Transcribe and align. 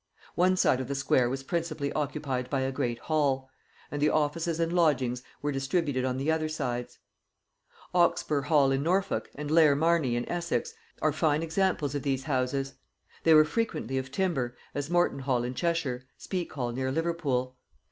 One 0.33 0.57
side 0.57 0.81
of 0.81 0.87
the 0.87 0.95
square 0.95 1.29
was 1.29 1.43
principally 1.43 1.93
occupied 1.93 2.49
by 2.49 2.61
a 2.61 2.71
great 2.71 2.97
hall; 2.97 3.51
and 3.91 4.01
the 4.01 4.09
offices 4.09 4.59
and 4.59 4.73
lodgings 4.73 5.21
were 5.43 5.51
distributed 5.51 6.05
on 6.05 6.17
the 6.17 6.31
other 6.31 6.49
sides. 6.49 6.97
Oxburgh 7.93 8.45
hall 8.45 8.71
in 8.71 8.81
Norfolk 8.81 9.29
and 9.35 9.51
Layer 9.51 9.75
Marney 9.75 10.15
in 10.15 10.27
Essex 10.27 10.73
are 11.03 11.11
fine 11.13 11.43
examples 11.43 11.93
of 11.93 12.01
these 12.01 12.23
houses. 12.23 12.73
They 13.25 13.35
were 13.35 13.45
frequently 13.45 13.99
of 13.99 14.11
timber, 14.11 14.57
as 14.73 14.89
Moreton 14.89 15.19
hall 15.19 15.43
in 15.43 15.53
Cheshire, 15.53 16.05
Speke 16.17 16.51
hall 16.51 16.71
near 16.71 16.91
Liverpool. 16.91 17.55